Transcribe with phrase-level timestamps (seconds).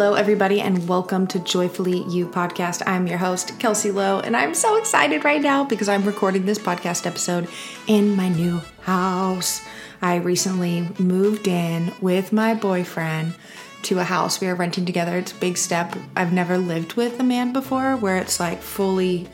[0.00, 2.82] Hello, everybody, and welcome to Joyfully You podcast.
[2.86, 6.58] I'm your host, Kelsey Lowe, and I'm so excited right now because I'm recording this
[6.58, 7.50] podcast episode
[7.86, 9.60] in my new house.
[10.00, 13.34] I recently moved in with my boyfriend
[13.82, 15.18] to a house we are renting together.
[15.18, 15.94] It's a big step.
[16.16, 19.28] I've never lived with a man before where it's like fully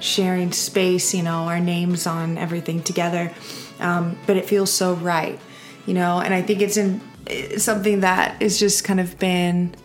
[0.00, 3.32] sharing space, you know, our names on everything together.
[3.78, 5.38] Um, but it feels so right,
[5.86, 7.00] you know, and I think it's in
[7.58, 9.76] something that has just kind of been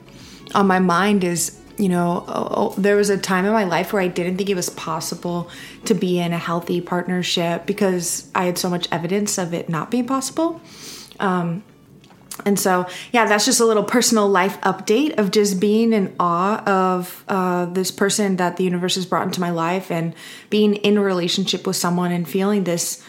[0.53, 3.93] on my mind is you know oh, oh, there was a time in my life
[3.93, 5.49] where i didn't think it was possible
[5.85, 9.89] to be in a healthy partnership because i had so much evidence of it not
[9.91, 10.61] being possible.
[11.19, 11.63] Um,
[12.45, 16.63] and so yeah that's just a little personal life update of just being in awe
[16.65, 20.15] of uh, this person that the universe has brought into my life and
[20.49, 23.03] being in a relationship with someone and feeling this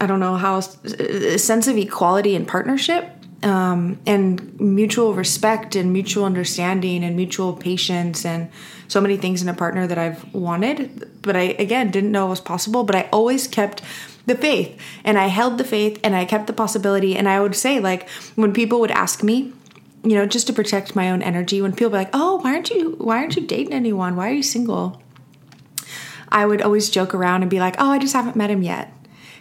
[0.00, 5.92] i don't know how a sense of equality and partnership um, and mutual respect and
[5.92, 8.50] mutual understanding and mutual patience and
[8.88, 12.30] so many things in a partner that I've wanted, but I again didn't know it
[12.30, 12.84] was possible.
[12.84, 13.82] But I always kept
[14.26, 17.16] the faith and I held the faith and I kept the possibility.
[17.16, 19.52] And I would say, like, when people would ask me,
[20.02, 22.70] you know, just to protect my own energy, when people be like, oh, why aren't
[22.70, 24.16] you, why aren't you dating anyone?
[24.16, 25.00] Why are you single?
[26.28, 28.92] I would always joke around and be like, oh, I just haven't met him yet.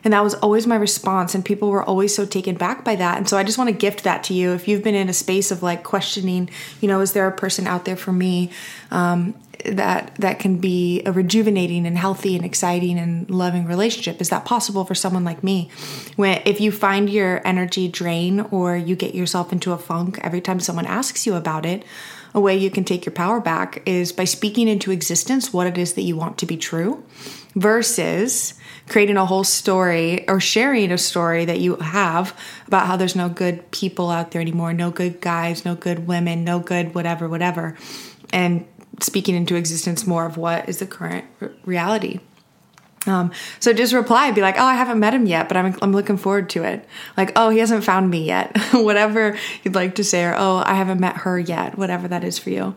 [0.03, 1.36] And that was always my response.
[1.36, 3.17] And people were always so taken back by that.
[3.17, 4.53] And so I just want to gift that to you.
[4.53, 6.50] If you've been in a space of like questioning,
[6.81, 8.52] you know, is there a person out there for me
[8.92, 14.22] um, that that can be a rejuvenating and healthy and exciting and loving relationship?
[14.22, 15.70] Is that possible for someone like me?
[16.16, 20.42] When if you find your energy drain or you get yourself into a funk every
[20.42, 21.83] time someone asks you about it,
[22.33, 25.77] a way you can take your power back is by speaking into existence what it
[25.77, 27.03] is that you want to be true
[27.55, 28.53] versus
[28.88, 32.36] creating a whole story or sharing a story that you have
[32.67, 36.43] about how there's no good people out there anymore, no good guys, no good women,
[36.43, 37.77] no good whatever, whatever,
[38.32, 38.65] and
[38.99, 41.26] speaking into existence more of what is the current
[41.65, 42.20] reality.
[43.08, 45.93] Um, so just reply, be like, "Oh, I haven't met him yet, but I'm I'm
[45.93, 50.04] looking forward to it." Like, "Oh, he hasn't found me yet." whatever you'd like to
[50.04, 52.76] say, or "Oh, I haven't met her yet." Whatever that is for you.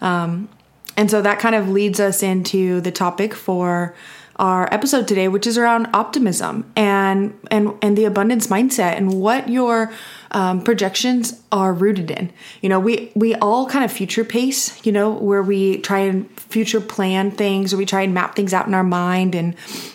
[0.00, 0.48] Um,
[0.96, 3.94] and so that kind of leads us into the topic for
[4.36, 9.48] our episode today, which is around optimism and and and the abundance mindset and what
[9.48, 9.92] your
[10.32, 12.32] um, projections are rooted in.
[12.60, 14.84] You know, we we all kind of future pace.
[14.84, 18.52] You know, where we try and future plan things, or we try and map things
[18.52, 19.34] out in our mind.
[19.34, 19.54] And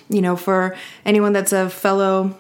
[0.10, 2.36] you know, for anyone that's a fellow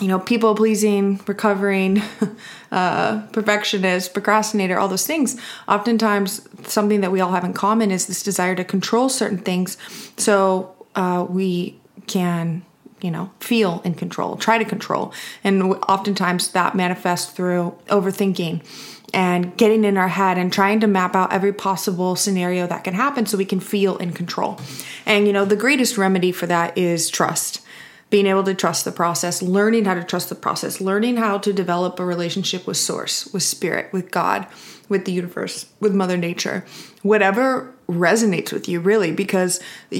[0.00, 2.02] you know, people pleasing, recovering,
[2.72, 5.38] uh, perfectionist, procrastinator, all those things.
[5.68, 9.76] Oftentimes, something that we all have in common is this desire to control certain things.
[10.16, 12.64] So, uh, we can
[13.02, 15.12] you know feel in control try to control.
[15.44, 18.64] And oftentimes that manifests through overthinking
[19.12, 22.94] and getting in our head and trying to map out every possible scenario that can
[22.94, 24.60] happen so we can feel in control.
[25.06, 27.62] And you know the greatest remedy for that is trust.
[28.10, 31.52] Being able to trust the process learning how to trust the process learning how to
[31.52, 34.48] develop a relationship with source with spirit with god
[34.88, 36.66] with the universe with mother nature.
[37.02, 39.96] Whatever resonates with you really because it,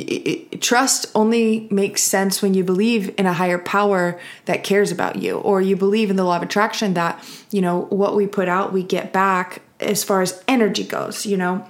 [0.52, 5.16] it, trust only makes sense when you believe in a higher power that cares about
[5.16, 8.48] you or you believe in the law of attraction that you know what we put
[8.48, 11.66] out we get back as far as energy goes you know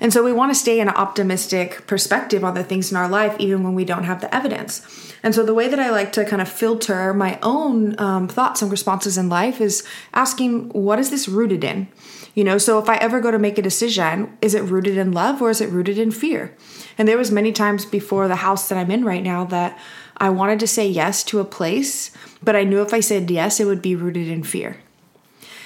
[0.00, 3.08] and so we want to stay in an optimistic perspective on the things in our
[3.08, 5.14] life, even when we don't have the evidence.
[5.22, 8.62] And so the way that I like to kind of filter my own um, thoughts
[8.62, 11.88] and responses in life is asking, what is this rooted in?
[12.34, 15.12] You know, so if I ever go to make a decision, is it rooted in
[15.12, 16.56] love or is it rooted in fear?
[16.96, 19.78] And there was many times before the house that I'm in right now that
[20.16, 22.10] I wanted to say yes to a place,
[22.42, 24.76] but I knew if I said yes, it would be rooted in fear.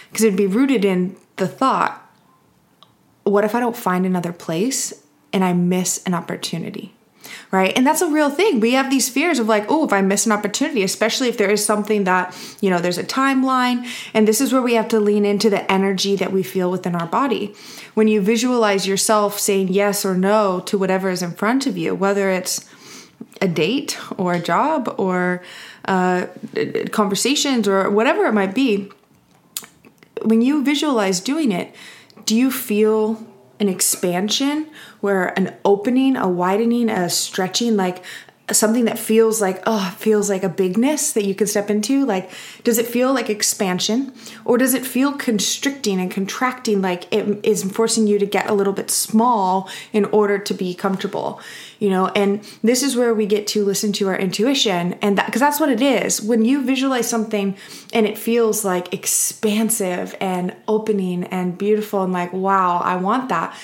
[0.08, 2.00] Because it'd be rooted in the thought,
[3.24, 4.92] what if I don't find another place
[5.32, 6.94] and I miss an opportunity?
[7.50, 7.72] Right?
[7.76, 8.60] And that's a real thing.
[8.60, 11.50] We have these fears of like, oh, if I miss an opportunity, especially if there
[11.50, 13.86] is something that, you know, there's a timeline.
[14.12, 16.94] And this is where we have to lean into the energy that we feel within
[16.94, 17.54] our body.
[17.94, 21.94] When you visualize yourself saying yes or no to whatever is in front of you,
[21.94, 22.68] whether it's
[23.40, 25.42] a date or a job or
[25.86, 26.26] uh,
[26.90, 28.90] conversations or whatever it might be,
[30.22, 31.74] when you visualize doing it,
[32.24, 33.24] do you feel
[33.60, 34.68] an expansion
[35.00, 38.02] where an opening, a widening, a stretching, like
[38.50, 42.30] something that feels like oh feels like a bigness that you can step into like
[42.62, 44.12] does it feel like expansion?
[44.44, 48.54] Or does it feel constricting and contracting like it is forcing you to get a
[48.54, 51.40] little bit small in order to be comfortable
[51.78, 52.08] you know?
[52.08, 55.60] And this is where we get to listen to our intuition and that because that's
[55.60, 56.20] what it is.
[56.22, 57.56] When you visualize something
[57.92, 63.56] and it feels like expansive and opening and beautiful and like wow i want that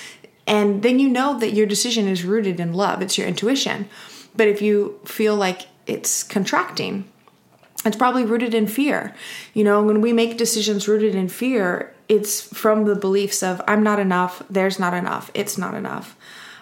[0.47, 3.03] and then you know that your decision is rooted in love.
[3.03, 3.89] It's your intuition
[4.37, 7.11] but if you feel like it's contracting,
[7.85, 9.15] it's probably rooted in fear.
[9.55, 13.83] You know, when we make decisions rooted in fear, it's from the beliefs of I'm
[13.83, 16.17] not enough, there's not enough, it's not enough.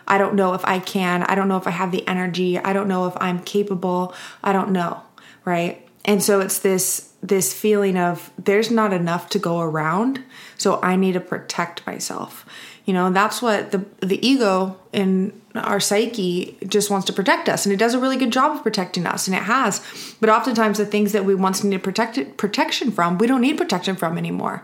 [0.07, 2.73] I don't know if I can, I don't know if I have the energy, I
[2.73, 5.03] don't know if I'm capable, I don't know,
[5.45, 5.87] right?
[6.05, 10.23] And so it's this this feeling of there's not enough to go around,
[10.57, 12.47] so I need to protect myself.
[12.85, 17.67] You know, that's what the the ego in our psyche just wants to protect us
[17.67, 19.85] and it does a really good job of protecting us and it has.
[20.21, 23.97] But oftentimes the things that we once needed protect, protection from, we don't need protection
[23.97, 24.63] from anymore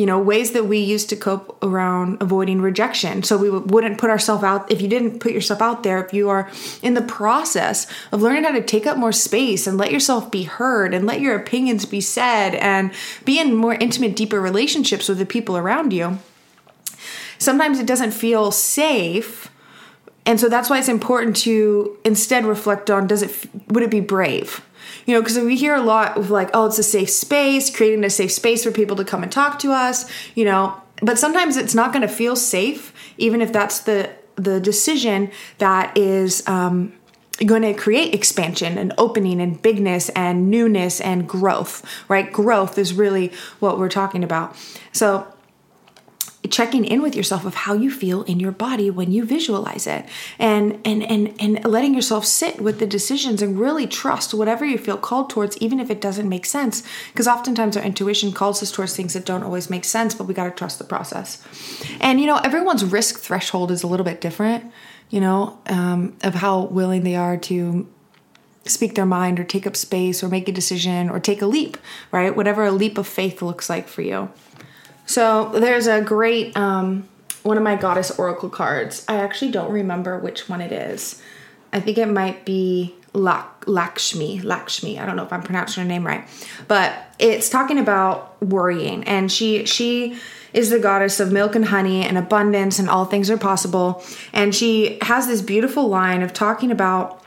[0.00, 3.22] you know ways that we used to cope around avoiding rejection.
[3.22, 6.28] So we wouldn't put ourselves out if you didn't put yourself out there if you
[6.30, 6.50] are
[6.82, 10.44] in the process of learning how to take up more space and let yourself be
[10.44, 12.92] heard and let your opinions be said and
[13.24, 16.18] be in more intimate deeper relationships with the people around you
[17.40, 19.50] sometimes it doesn't feel safe.
[20.24, 24.00] And so that's why it's important to instead reflect on does it would it be
[24.00, 24.64] brave
[25.06, 28.04] you know because we hear a lot of like oh it's a safe space creating
[28.04, 30.80] a safe space for people to come and talk to us you know?
[31.02, 35.96] But sometimes it's not going to feel safe even if that's the the decision that
[35.96, 36.94] is um,
[37.44, 42.32] going to create expansion and opening and bigness and newness and growth right?
[42.32, 44.56] Growth is really what we're talking about.
[44.92, 45.26] So
[46.50, 50.04] checking in with yourself of how you feel in your body when you visualize it.
[50.38, 54.78] And and and and letting yourself sit with the decisions and really trust whatever you
[54.78, 56.82] feel called towards even if it doesn't make sense.
[57.12, 60.34] Because oftentimes our intuition calls us towards things that don't always make sense but we
[60.34, 61.42] got to trust the process.
[62.00, 64.70] And you know everyone's risk threshold is a little bit different
[65.10, 67.88] you know um, of how willing they are to
[68.64, 71.78] speak their mind or take up space or make a decision or take a leap
[72.12, 72.36] right?
[72.36, 74.30] Whatever a leap of faith looks like for you
[75.10, 77.08] so there's a great um,
[77.42, 79.04] one of my goddess oracle cards.
[79.08, 81.20] I actually don't remember which one it is.
[81.72, 84.38] I think it might be Lak- Lakshmi.
[84.40, 85.00] Lakshmi.
[85.00, 86.28] I don't know if I'm pronouncing her name right,
[86.68, 90.16] but it's talking about worrying, and she she
[90.52, 94.04] is the goddess of milk and honey and abundance and all things are possible.
[94.32, 97.19] And she has this beautiful line of talking about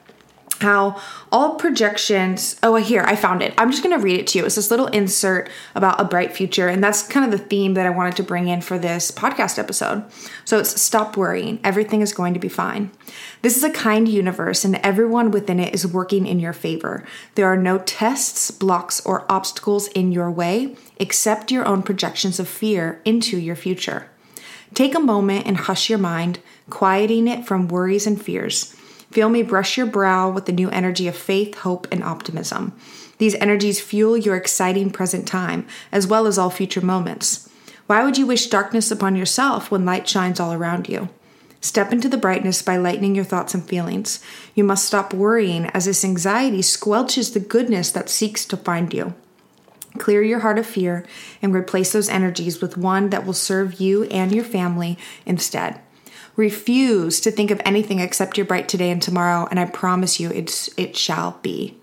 [0.63, 0.99] how
[1.31, 3.53] all projections oh here i found it.
[3.57, 4.45] I'm just going to read it to you.
[4.45, 7.85] It's this little insert about a bright future and that's kind of the theme that
[7.85, 10.03] i wanted to bring in for this podcast episode.
[10.45, 11.59] So it's stop worrying.
[11.63, 12.89] Everything is going to be fine.
[13.43, 17.05] This is a kind universe and everyone within it is working in your favor.
[17.35, 20.75] There are no tests blocks or obstacles in your way.
[20.97, 24.09] Except your own projections of fear into your future.
[24.73, 26.39] Take a moment and hush your mind
[26.69, 28.75] quieting it from worries and fears
[29.13, 32.73] Feel me brush your brow with the new energy of faith, hope, and optimism.
[33.19, 37.47] These energies fuel your exciting present time, as well as all future moments.
[37.85, 41.09] Why would you wish darkness upon yourself when light shines all around you?
[41.61, 44.19] Step into the brightness by lightening your thoughts and feelings.
[44.55, 49.13] You must stop worrying, as this anxiety squelches the goodness that seeks to find you.
[49.99, 51.05] Clear your heart of fear
[51.39, 55.79] and replace those energies with one that will serve you and your family instead.
[56.35, 60.29] Refuse to think of anything except your bright today and tomorrow, and I promise you
[60.31, 61.77] it's it shall be.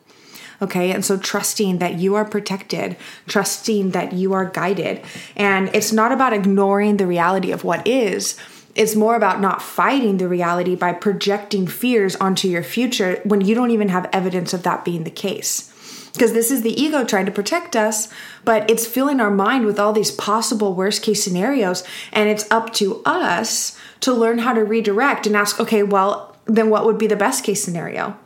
[0.62, 5.02] Okay, and so trusting that you are protected, trusting that you are guided.
[5.34, 8.38] And it's not about ignoring the reality of what is,
[8.74, 13.54] it's more about not fighting the reality by projecting fears onto your future when you
[13.54, 15.70] don't even have evidence of that being the case
[16.12, 18.08] because this is the ego trying to protect us,
[18.44, 21.84] but it's filling our mind with all these possible worst case scenarios.
[22.12, 26.70] And it's up to us to learn how to redirect and ask, okay, well, then
[26.70, 28.16] what would be the best case scenario?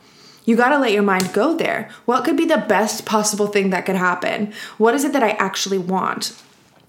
[0.45, 1.89] You got to let your mind go there.
[2.05, 4.53] What could be the best possible thing that could happen?
[4.77, 6.39] What is it that I actually want?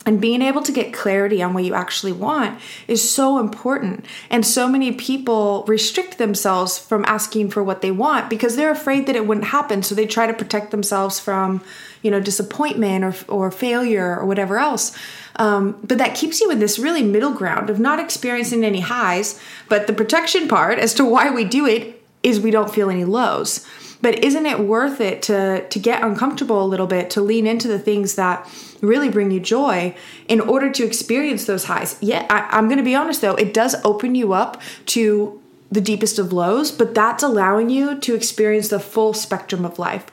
[0.04, 4.04] And being able to get clarity on what you actually want is so important.
[4.30, 9.06] And so many people restrict themselves from asking for what they want because they're afraid
[9.06, 9.82] that it wouldn't happen.
[9.82, 11.60] So they try to protect themselves from,
[12.06, 14.96] you know, disappointment or, or failure or whatever else.
[15.34, 19.40] Um, but that keeps you in this really middle ground of not experiencing any highs.
[19.68, 23.04] But the protection part as to why we do it is we don't feel any
[23.04, 23.66] lows.
[24.00, 27.66] But isn't it worth it to to get uncomfortable a little bit, to lean into
[27.66, 28.48] the things that
[28.80, 29.96] really bring you joy
[30.28, 31.96] in order to experience those highs?
[32.00, 34.62] Yeah, I, I'm going to be honest though, it does open you up
[34.94, 39.78] to the deepest of lows, but that's allowing you to experience the full spectrum of
[39.78, 40.04] life.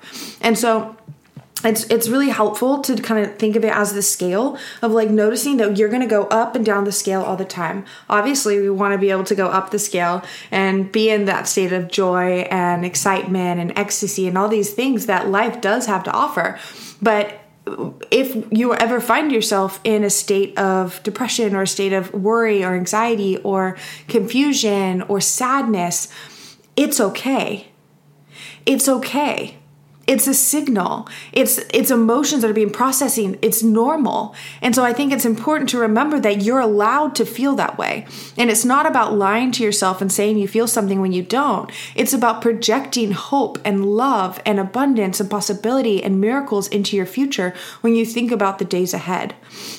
[0.42, 0.96] And so
[1.64, 5.10] it's it's really helpful to kind of think of it as the scale of like
[5.10, 7.86] noticing that you're going to go up and down the scale all the time.
[8.10, 11.48] Obviously, we want to be able to go up the scale and be in that
[11.48, 16.04] state of joy and excitement and ecstasy and all these things that life does have
[16.04, 16.60] to offer.
[17.02, 17.40] But
[18.12, 22.64] if you ever find yourself in a state of depression or a state of worry
[22.64, 23.78] or anxiety or
[24.10, 26.10] confusion or sadness,
[26.76, 27.70] it's okay.
[28.66, 29.58] It's okay
[30.06, 31.08] it's a signal.
[31.32, 33.40] It's it's emotions that are being processing.
[33.42, 34.36] It's normal.
[34.62, 38.06] And so i think it's important to remember that you're allowed to feel that way.
[38.38, 41.72] And it's not about lying to yourself and saying you feel something when you don't.
[41.96, 47.54] It's about projecting hope and love and abundance and possibility and miracles into your future
[47.82, 49.36] when you think about the days ahead.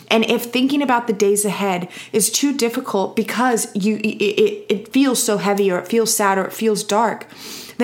[0.09, 5.23] And if thinking about the days ahead is too difficult because you it, it, feels
[5.23, 7.26] so heavy or it feels sad or it feels dark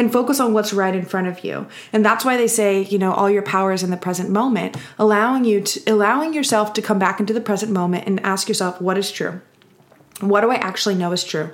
[0.01, 1.67] then focus on what's right in front of you.
[1.93, 4.77] And that's why they say, you know, all your power is in the present moment,
[4.99, 8.81] allowing you to allowing yourself to come back into the present moment and ask yourself
[8.81, 9.43] what is true.
[10.21, 11.51] What do I actually know is true?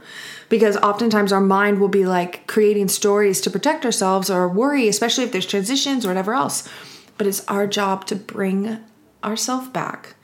[0.48, 5.24] Because oftentimes our mind will be like creating stories to protect ourselves or worry, especially
[5.24, 6.68] if there's transitions or whatever else.
[7.18, 8.78] But it's our job to bring
[9.24, 10.15] ourselves back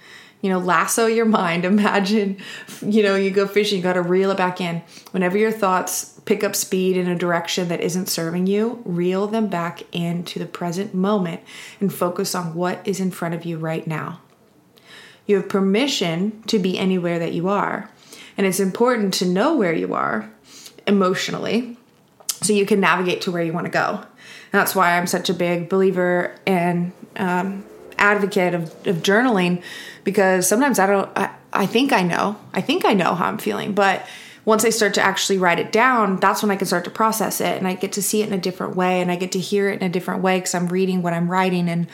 [0.42, 1.64] you know, lasso your mind.
[1.72, 2.36] Imagine,
[2.82, 4.82] you know, you go fishing, you got to reel it back in.
[5.12, 9.46] Whenever your thoughts pick up speed in a direction that isn't serving you, reel them
[9.46, 11.40] back into the present moment
[11.80, 14.20] and focus on what is in front of you right now.
[15.26, 17.88] You have permission to be anywhere that you are.
[18.36, 20.30] And it's important to know where you are
[20.86, 21.76] emotionally
[22.42, 24.00] so you can navigate to where you want to go.
[24.52, 27.64] And that's why I'm such a big believer in um,
[28.02, 29.62] advocate of, of journaling
[30.04, 33.38] because sometimes I don't, I, I think I know, I think I know how I'm
[33.38, 34.06] feeling, but
[34.44, 37.40] once I start to actually write it down, that's when I can start to process
[37.40, 39.38] it and I get to see it in a different way and I get to
[39.38, 41.86] hear it in a different way because I'm reading what I'm writing and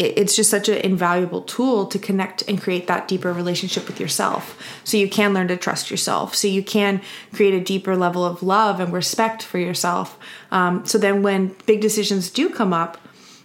[0.00, 4.80] it's just such an invaluable tool to connect and create that deeper relationship with yourself.
[4.84, 6.36] So you can learn to trust yourself.
[6.36, 10.16] So you can create a deeper level of love and respect for yourself.
[10.52, 12.96] Um, so then when big decisions do come up,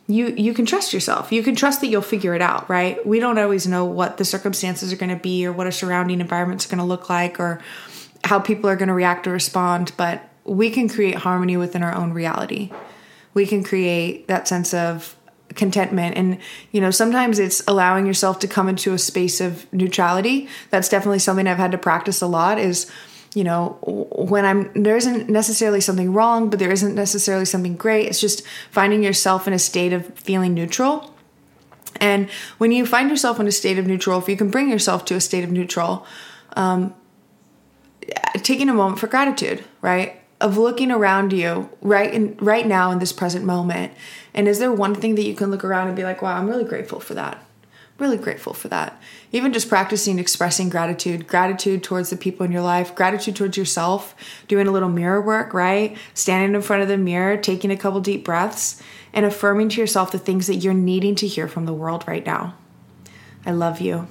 [0.08, 1.32] you you can trust yourself.
[1.32, 3.06] You can trust that you'll figure it out, right?
[3.06, 6.20] We don't always know what the circumstances are going to be or what a surrounding
[6.20, 7.62] environment's are going to look like or
[8.24, 11.94] how people are going to react or respond, but we can create harmony within our
[11.94, 12.72] own reality.
[13.34, 15.16] We can create that sense of
[15.56, 16.40] contentment and
[16.72, 21.20] you know sometimes it's allowing yourself to come into a space of neutrality that's definitely
[21.20, 22.90] something i've had to practice a lot is
[23.34, 28.08] you know, when I'm, there isn't necessarily something wrong, but there isn't necessarily something great.
[28.08, 31.14] It's just finding yourself in a state of feeling neutral.
[32.00, 35.06] And when you find yourself in a state of neutral, if you can bring yourself
[35.06, 36.06] to a state of neutral,
[36.56, 36.94] um,
[38.38, 40.22] taking a moment for gratitude, right?
[40.42, 43.94] Of looking around you right in right now in this present moment.
[44.34, 46.50] And is there one thing that you can look around and be like, wow, I'm
[46.50, 47.44] really grateful for that?
[48.00, 49.00] Really grateful for that.
[49.32, 54.16] Even just practicing expressing gratitude, gratitude towards the people in your life, gratitude towards yourself,
[54.48, 55.98] doing a little mirror work, right?
[56.14, 58.82] Standing in front of the mirror, taking a couple deep breaths,
[59.14, 62.26] and affirming to yourself the things that you're needing to hear from the world right
[62.26, 62.56] now.
[63.46, 64.08] I love you.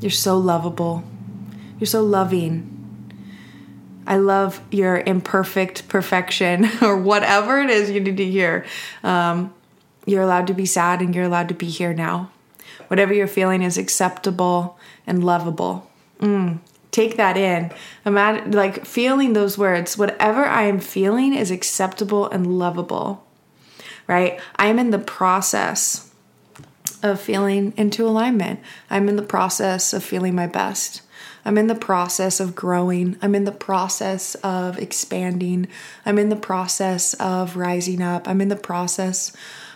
[0.00, 1.04] You're so lovable.
[1.78, 2.76] You're so loving.
[4.06, 8.66] I love your imperfect perfection or whatever it is you need to hear.
[9.02, 9.54] Um,
[10.06, 12.30] you're allowed to be sad and you're allowed to be here now.
[12.90, 15.88] Whatever you're feeling is acceptable and lovable.
[16.18, 16.58] Mm,
[16.90, 17.70] take that in.
[18.04, 19.96] Imagine, like, feeling those words.
[19.96, 23.24] Whatever I am feeling is acceptable and lovable,
[24.08, 24.40] right?
[24.56, 26.12] I am in the process
[27.00, 28.58] of feeling into alignment.
[28.90, 31.02] I'm in the process of feeling my best.
[31.44, 33.16] I'm in the process of growing.
[33.22, 35.68] I'm in the process of expanding.
[36.04, 38.28] I'm in the process of rising up.
[38.28, 39.32] I'm in the process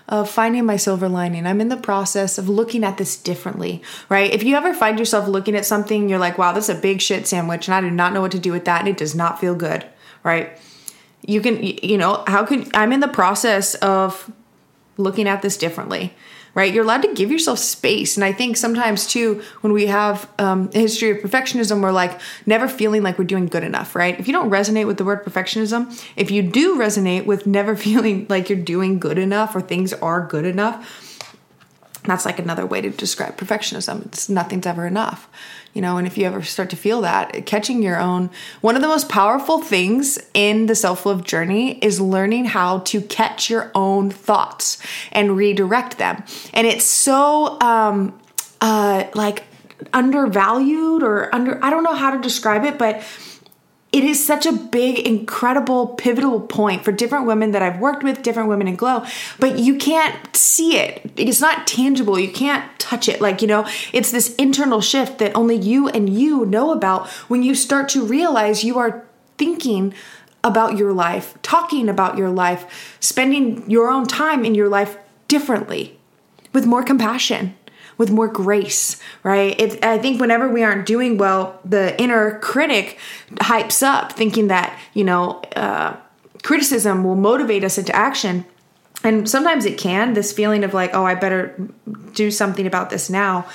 [0.08, 1.46] of finding my silver lining.
[1.46, 4.32] I'm in the process of looking at this differently, right?
[4.32, 7.00] If you ever find yourself looking at something, you're like, wow, this is a big
[7.00, 9.14] shit sandwich, and I do not know what to do with that, and it does
[9.14, 9.86] not feel good,
[10.22, 10.58] right?
[11.26, 14.30] You can, you know, how can I'm in the process of
[14.96, 16.12] looking at this differently
[16.54, 16.72] right?
[16.72, 18.16] You're allowed to give yourself space.
[18.16, 22.20] And I think sometimes too, when we have um, a history of perfectionism, we're like
[22.46, 24.18] never feeling like we're doing good enough, right?
[24.18, 28.26] If you don't resonate with the word perfectionism, if you do resonate with never feeling
[28.28, 31.00] like you're doing good enough or things are good enough,
[32.04, 34.06] that's like another way to describe perfectionism.
[34.06, 35.28] It's nothing's ever enough
[35.74, 38.30] you know and if you ever start to feel that catching your own
[38.62, 43.50] one of the most powerful things in the self-love journey is learning how to catch
[43.50, 44.78] your own thoughts
[45.12, 46.24] and redirect them.
[46.52, 48.18] And it's so um
[48.60, 49.44] uh like
[49.92, 53.02] undervalued or under I don't know how to describe it but
[53.94, 58.22] it is such a big, incredible, pivotal point for different women that I've worked with,
[58.22, 59.06] different women in Glow,
[59.38, 61.12] but you can't see it.
[61.16, 62.18] It's not tangible.
[62.18, 63.20] You can't touch it.
[63.20, 67.44] Like, you know, it's this internal shift that only you and you know about when
[67.44, 69.04] you start to realize you are
[69.38, 69.94] thinking
[70.42, 74.98] about your life, talking about your life, spending your own time in your life
[75.28, 75.96] differently
[76.52, 77.54] with more compassion
[77.98, 79.58] with more grace, right?
[79.60, 82.98] It, I think whenever we aren't doing well, the inner critic
[83.36, 85.96] hypes up, thinking that, you know, uh,
[86.42, 88.44] criticism will motivate us into action.
[89.02, 91.68] And sometimes it can, this feeling of like, oh, I better
[92.14, 93.46] do something about this now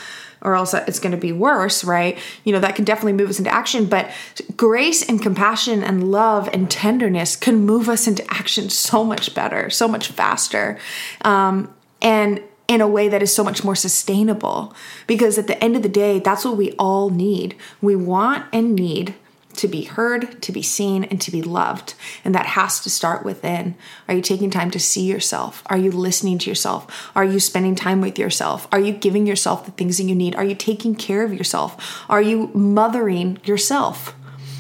[0.42, 2.18] or else it's going to be worse, right?
[2.44, 3.86] You know, that can definitely move us into action.
[3.86, 4.12] But
[4.56, 9.70] grace and compassion and love and tenderness can move us into action so much better,
[9.70, 10.80] so much faster.
[11.22, 14.74] Um, and in a way that is so much more sustainable.
[15.08, 17.56] Because at the end of the day, that's what we all need.
[17.82, 19.16] We want and need
[19.56, 21.96] to be heard, to be seen, and to be loved.
[22.24, 23.76] And that has to start within.
[24.08, 25.64] Are you taking time to see yourself?
[25.66, 27.12] Are you listening to yourself?
[27.16, 28.68] Are you spending time with yourself?
[28.72, 30.36] Are you giving yourself the things that you need?
[30.36, 32.06] Are you taking care of yourself?
[32.08, 34.16] Are you mothering yourself?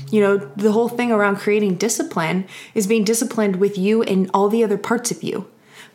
[0.09, 4.49] You know, the whole thing around creating discipline is being disciplined with you and all
[4.49, 5.47] the other parts of you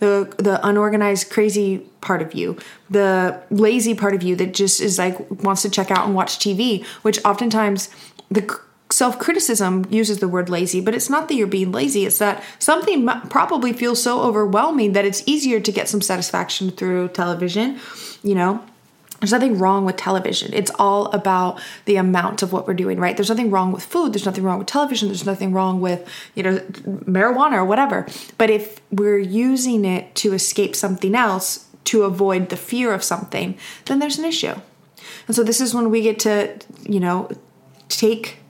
[0.04, 2.56] the the unorganized crazy part of you
[2.90, 6.38] the lazy part of you that just is like wants to check out and watch
[6.38, 7.88] tv which oftentimes
[8.30, 8.42] the
[8.94, 12.06] self criticism uses the word lazy, but it's not that you're being lazy.
[12.06, 17.08] It's that something probably feels so overwhelming that it's easier to get some satisfaction through
[17.08, 17.80] television,
[18.22, 18.64] you know,
[19.24, 20.52] there's nothing wrong with television.
[20.52, 23.16] It's all about the amount of what we're doing, right?
[23.16, 24.12] There's nothing wrong with food.
[24.12, 25.08] There's nothing wrong with television.
[25.08, 28.06] There's nothing wrong with, you know, marijuana or whatever.
[28.36, 33.56] But if we're using it to escape something else, to avoid the fear of something,
[33.86, 34.60] then there's an issue.
[35.26, 37.30] And so this is when we get to, you know,
[37.88, 38.40] take,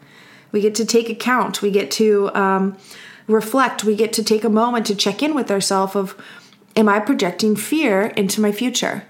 [0.50, 1.62] we get to take account.
[1.62, 2.76] We get to um,
[3.28, 3.85] reflect.
[3.85, 6.21] We get to take a moment to check in with ourselves of,
[6.75, 9.04] am I projecting fear into my future?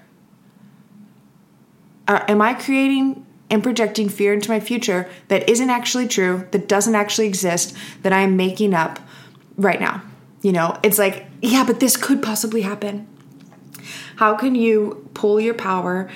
[2.07, 6.95] Am I creating and projecting fear into my future that isn't actually true, that doesn't
[6.95, 8.99] actually exist, that I'm making up
[9.57, 10.01] right now?
[10.41, 13.07] You know, it's like, yeah, but this could possibly happen.
[14.17, 16.09] How can you pull your power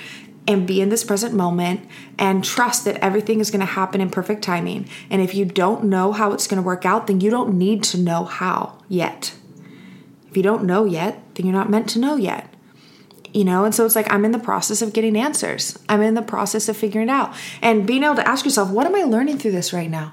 [0.46, 1.86] and be in this present moment
[2.18, 4.88] and trust that everything is going to happen in perfect timing?
[5.10, 7.82] And if you don't know how it's going to work out, then you don't need
[7.84, 9.34] to know how yet.
[10.28, 12.49] If you don't know yet, then you're not meant to know yet
[13.32, 16.14] you know and so it's like i'm in the process of getting answers i'm in
[16.14, 19.02] the process of figuring it out and being able to ask yourself what am i
[19.02, 20.12] learning through this right now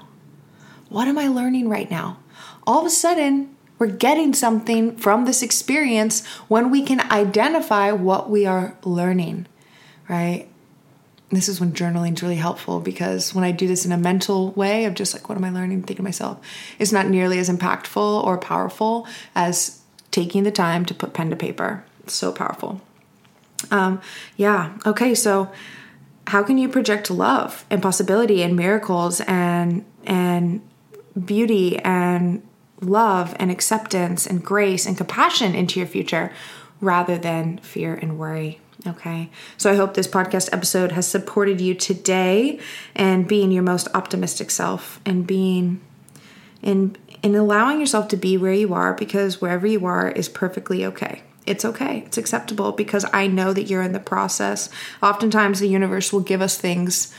[0.88, 2.18] what am i learning right now
[2.66, 8.28] all of a sudden we're getting something from this experience when we can identify what
[8.28, 9.46] we are learning
[10.08, 10.48] right
[11.30, 14.52] this is when journaling is really helpful because when I do this in a mental
[14.52, 15.82] way of just like, what am I learning?
[15.82, 16.38] Think to myself,
[16.78, 21.36] it's not nearly as impactful or powerful as taking the time to put pen to
[21.36, 21.84] paper.
[22.04, 22.80] It's so powerful.
[23.70, 24.00] Um,
[24.36, 24.76] yeah.
[24.86, 25.14] Okay.
[25.14, 25.50] So,
[26.28, 30.60] how can you project love and possibility and miracles and and
[31.24, 32.46] beauty and
[32.80, 36.32] love and acceptance and grace and compassion into your future
[36.80, 38.60] rather than fear and worry?
[38.86, 39.30] Okay.
[39.56, 42.60] So I hope this podcast episode has supported you today
[42.94, 45.80] and being your most optimistic self and being
[46.62, 50.84] in in allowing yourself to be where you are because wherever you are is perfectly
[50.84, 52.02] okay it's okay.
[52.06, 54.68] It's acceptable because I know that you're in the process.
[55.02, 57.14] Oftentimes, the universe will give us things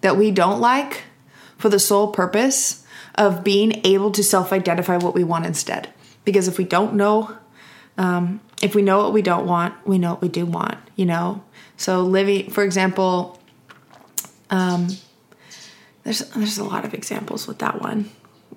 [0.00, 1.02] that we don't like
[1.58, 5.88] for the sole purpose of being able to self identify what we want instead.
[6.24, 7.36] Because if we don't know,
[7.98, 11.04] um, if we know what we don't want, we know what we do want, you
[11.04, 11.44] know?
[11.76, 13.38] So, living, for example,
[14.50, 14.88] um,
[16.02, 18.10] there's, there's a lot of examples with that one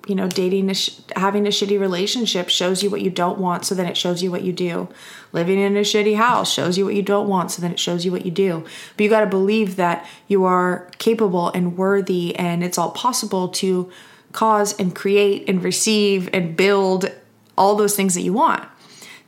[0.06, 3.64] you know dating a sh- having a shitty relationship shows you what you don't want
[3.64, 4.88] so then it shows you what you do.
[5.32, 8.04] Living in a shitty house shows you what you don't want so then it shows
[8.04, 8.64] you what you do.
[8.96, 13.48] But you got to believe that you are capable and worthy and it's all possible
[13.48, 13.90] to
[14.32, 17.10] cause and create and receive and build
[17.56, 18.64] all those things that you want.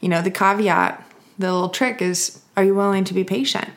[0.00, 1.04] You know the caveat
[1.38, 3.68] the little trick is are you willing to be patient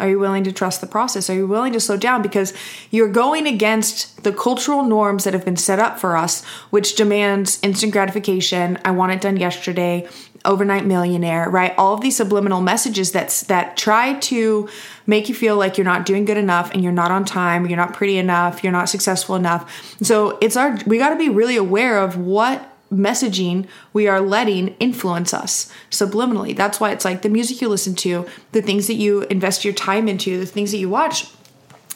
[0.00, 1.28] are you willing to trust the process?
[1.30, 2.22] Are you willing to slow down?
[2.22, 2.54] Because
[2.90, 7.58] you're going against the cultural norms that have been set up for us, which demands
[7.62, 8.78] instant gratification.
[8.84, 10.08] I want it done yesterday.
[10.42, 11.74] Overnight millionaire, right?
[11.76, 14.70] All of these subliminal messages that that try to
[15.06, 17.76] make you feel like you're not doing good enough and you're not on time, you're
[17.76, 19.94] not pretty enough, you're not successful enough.
[20.00, 24.68] So it's our we got to be really aware of what messaging we are letting
[24.80, 26.56] influence us subliminally.
[26.56, 29.74] That's why it's like the music you listen to, the things that you invest your
[29.74, 31.28] time into, the things that you watch,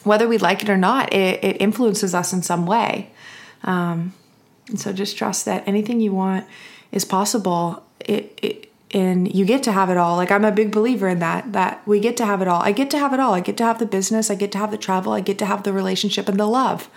[0.03, 3.11] whether we like it or not, it, it influences us in some way.
[3.63, 4.13] Um,
[4.69, 6.45] and so just trust that anything you want
[6.91, 7.83] is possible.
[7.99, 10.15] It, it and you get to have it all.
[10.15, 12.61] Like I'm a big believer in that that we get to have it all.
[12.61, 13.33] I get to have it all.
[13.33, 15.45] I get to have the business, I get to have the travel, I get to
[15.45, 16.89] have the relationship and the love,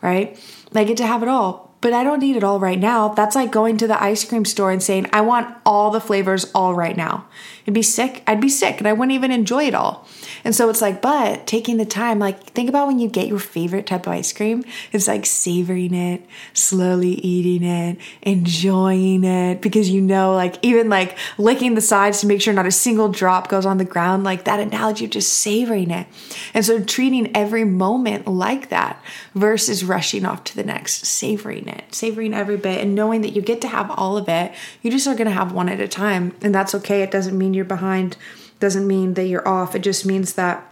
[0.00, 0.38] right?
[0.74, 3.08] I get to have it all but I don't need it all right now.
[3.08, 6.50] That's like going to the ice cream store and saying, I want all the flavors
[6.54, 7.26] all right now.
[7.64, 8.22] It'd be sick.
[8.26, 10.08] I'd be sick and I wouldn't even enjoy it all.
[10.44, 13.38] And so it's like, but taking the time, like think about when you get your
[13.38, 14.64] favorite type of ice cream.
[14.92, 21.16] It's like savoring it, slowly eating it, enjoying it because you know, like even like
[21.38, 24.44] licking the sides to make sure not a single drop goes on the ground, like
[24.44, 26.06] that analogy of just savoring it.
[26.54, 29.02] And so treating every moment like that
[29.34, 33.42] versus rushing off to the next, savoring it savoring every bit, and knowing that you
[33.42, 34.52] get to have all of it.
[34.82, 37.02] You just are going to have one at a time, and that's okay.
[37.02, 38.16] It doesn't mean you're behind,
[38.62, 39.74] doesn't mean that you're off.
[39.74, 40.66] It just means that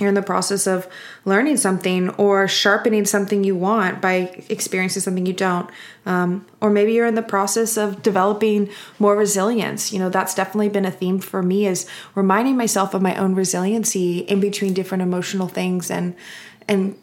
[0.00, 0.88] you're in the process of
[1.24, 5.70] learning something or sharpening something you want by experiencing something you don't.
[6.06, 9.92] Um, or maybe you're in the process of developing more resilience.
[9.92, 13.34] You know, that's definitely been a theme for me is reminding myself of my own
[13.34, 16.14] resiliency in between different emotional things and
[16.68, 16.96] and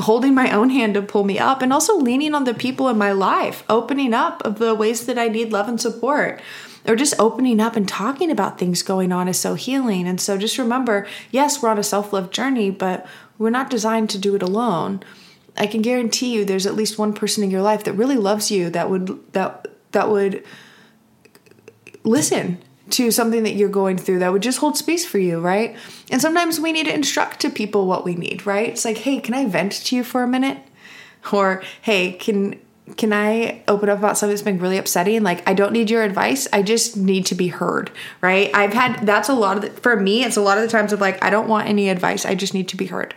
[0.00, 2.98] holding my own hand to pull me up and also leaning on the people in
[2.98, 6.40] my life, opening up of the ways that I need love and support.
[6.86, 10.08] Or just opening up and talking about things going on is so healing.
[10.08, 13.06] And so just remember yes, we're on a self love journey, but
[13.38, 15.02] we're not designed to do it alone.
[15.56, 18.50] I can guarantee you there's at least one person in your life that really loves
[18.50, 20.42] you that would that that would
[22.02, 22.58] listen
[22.92, 25.76] to something that you're going through that would just hold space for you, right?
[26.10, 28.68] And sometimes we need to instruct to people what we need, right?
[28.70, 30.58] It's like, hey, can I vent to you for a minute?
[31.34, 32.58] Or hey, can
[32.96, 35.22] can I open up about something that's been really upsetting?
[35.22, 36.48] Like, I don't need your advice.
[36.50, 37.90] I just need to be heard,
[38.22, 38.50] right?
[38.54, 40.24] I've had that's a lot of the, for me.
[40.24, 42.24] It's a lot of the times of like, I don't want any advice.
[42.24, 43.14] I just need to be heard.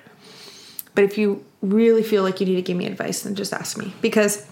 [0.95, 3.77] But if you really feel like you need to give me advice, then just ask
[3.77, 4.45] me because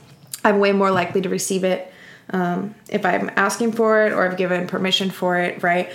[0.44, 1.91] I'm way more likely to receive it
[2.32, 5.92] um, if I'm asking for it or I've given permission for it, right?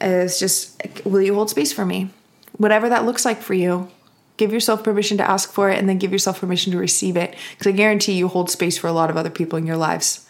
[0.00, 2.10] It's just, will you hold space for me?
[2.56, 3.90] Whatever that looks like for you,
[4.36, 7.36] give yourself permission to ask for it and then give yourself permission to receive it.
[7.52, 10.26] Because I guarantee you hold space for a lot of other people in your lives.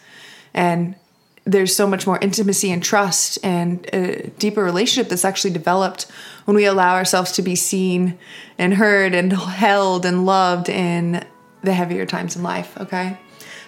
[0.53, 0.95] And
[1.43, 6.03] there's so much more intimacy and trust and a deeper relationship that's actually developed
[6.45, 8.17] when we allow ourselves to be seen
[8.57, 11.23] and heard and held and loved in
[11.61, 13.17] the heavier times in life, okay?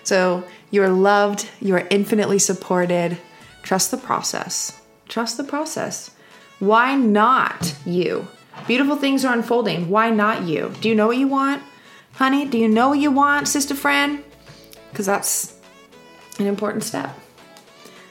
[0.04, 3.18] So you are loved, you are infinitely supported.
[3.64, 4.80] Trust the process.
[5.08, 6.12] Trust the process.
[6.60, 8.28] Why not you?
[8.68, 9.90] Beautiful things are unfolding.
[9.90, 10.74] Why not you?
[10.82, 11.62] Do you know what you want?
[12.14, 14.24] Honey, do you know what you want, sister friend?
[14.90, 15.56] Because that's
[16.40, 17.18] an important step.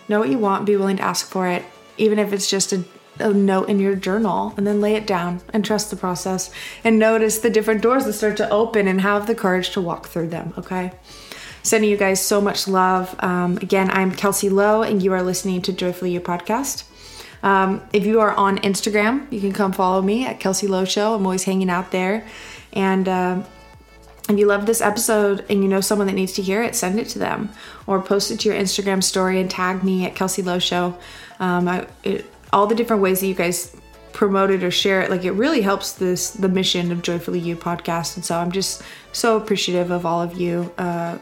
[0.08, 1.64] Know what you want, be willing to ask for it,
[1.98, 2.84] even if it's just a,
[3.18, 6.52] a note in your journal, and then lay it down and trust the process
[6.84, 10.06] and notice the different doors that start to open and have the courage to walk
[10.06, 10.92] through them, okay?
[11.66, 13.16] Sending you guys so much love.
[13.18, 16.84] Um, again, I'm Kelsey Lowe, and you are listening to Joyfully You podcast.
[17.42, 21.14] Um, if you are on Instagram, you can come follow me at Kelsey Lowe Show.
[21.14, 22.24] I'm always hanging out there.
[22.72, 23.42] And uh,
[24.28, 27.00] if you love this episode and you know someone that needs to hear it, send
[27.00, 27.50] it to them
[27.88, 30.96] or post it to your Instagram story and tag me at Kelsey Lowe Show.
[31.40, 33.74] Um, I, it, all the different ways that you guys
[34.12, 37.56] promote it or share it, like it really helps this the mission of Joyfully You
[37.56, 38.14] podcast.
[38.14, 40.72] And so I'm just so appreciative of all of you.
[40.78, 41.18] Uh,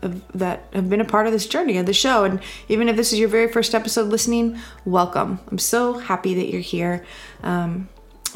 [0.00, 2.24] that have been a part of this journey of the show.
[2.24, 5.40] And even if this is your very first episode listening, welcome.
[5.50, 7.04] I'm so happy that you're here.
[7.42, 7.88] Um,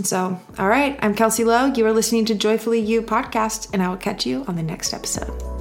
[0.02, 1.66] so, all right, I'm Kelsey Lowe.
[1.66, 4.94] You are listening to Joyfully You podcast, and I will catch you on the next
[4.94, 5.51] episode.